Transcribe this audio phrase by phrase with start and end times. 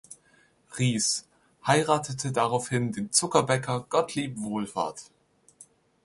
[0.79, 1.27] Rieß,
[1.67, 5.11] heiratete daraufhin den Zuckerbäcker Gottlieb Wohlfahrt.